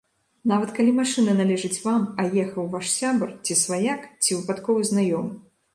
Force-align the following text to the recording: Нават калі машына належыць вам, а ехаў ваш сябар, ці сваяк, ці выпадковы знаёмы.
Нават 0.51 0.71
калі 0.77 0.91
машына 0.99 1.35
належыць 1.41 1.79
вам, 1.85 2.01
а 2.23 2.27
ехаў 2.47 2.73
ваш 2.75 2.85
сябар, 2.99 3.29
ці 3.45 3.61
сваяк, 3.65 4.01
ці 4.27 4.31
выпадковы 4.39 4.93
знаёмы. 4.95 5.35